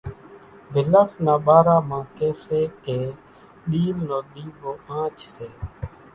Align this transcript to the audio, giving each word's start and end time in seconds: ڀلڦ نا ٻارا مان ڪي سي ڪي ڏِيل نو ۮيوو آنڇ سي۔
ڀلڦ 0.73 1.09
نا 1.25 1.33
ٻارا 1.45 1.77
مان 1.89 2.03
ڪي 2.17 2.29
سي 2.43 2.61
ڪي 2.83 2.99
ڏِيل 3.69 3.97
نو 4.07 4.19
ۮيوو 4.33 4.71
آنڇ 4.97 5.15
سي۔ 5.33 5.47